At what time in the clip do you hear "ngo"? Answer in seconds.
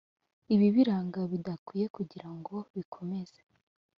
2.37-2.55